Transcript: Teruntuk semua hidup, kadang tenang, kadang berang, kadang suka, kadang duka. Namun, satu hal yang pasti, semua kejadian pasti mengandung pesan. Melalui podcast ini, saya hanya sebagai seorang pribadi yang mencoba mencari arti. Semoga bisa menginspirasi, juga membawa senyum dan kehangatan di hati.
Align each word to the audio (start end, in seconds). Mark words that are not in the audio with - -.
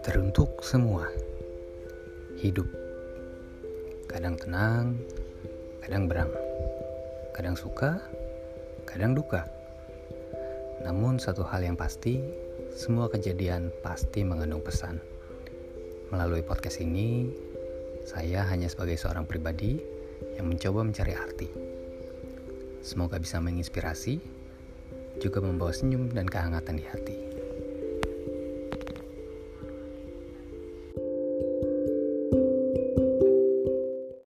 Teruntuk 0.00 0.64
semua 0.64 1.12
hidup, 2.40 2.64
kadang 4.08 4.32
tenang, 4.32 4.96
kadang 5.84 6.08
berang, 6.08 6.32
kadang 7.36 7.52
suka, 7.52 8.00
kadang 8.88 9.12
duka. 9.12 9.44
Namun, 10.80 11.20
satu 11.20 11.44
hal 11.44 11.68
yang 11.68 11.76
pasti, 11.76 12.16
semua 12.72 13.12
kejadian 13.12 13.68
pasti 13.84 14.24
mengandung 14.24 14.64
pesan. 14.64 14.96
Melalui 16.08 16.40
podcast 16.48 16.80
ini, 16.80 17.28
saya 18.08 18.48
hanya 18.48 18.72
sebagai 18.72 18.96
seorang 18.96 19.28
pribadi 19.28 19.84
yang 20.40 20.48
mencoba 20.48 20.80
mencari 20.80 21.12
arti. 21.12 21.52
Semoga 22.80 23.20
bisa 23.20 23.36
menginspirasi, 23.36 24.16
juga 25.20 25.44
membawa 25.44 25.76
senyum 25.76 26.08
dan 26.08 26.24
kehangatan 26.24 26.80
di 26.80 26.86
hati. 26.88 27.29